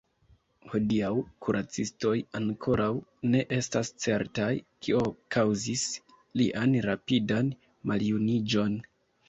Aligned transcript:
Hodiaŭ 0.69 1.09
kuracistoj 1.47 2.13
ankoraŭ 2.39 2.87
ne 3.35 3.43
estas 3.59 3.93
certaj, 4.07 4.49
kio 4.87 5.05
kaŭzis 5.37 5.87
lian 6.43 6.77
rapidan 6.91 7.57
maljuniĝon. 7.93 8.79